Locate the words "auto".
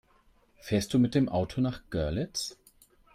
1.29-1.61